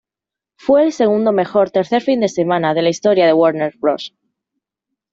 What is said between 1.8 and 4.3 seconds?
fin de semana de la historia de Warner Bros.